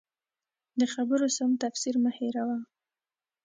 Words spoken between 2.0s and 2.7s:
مه هېروه.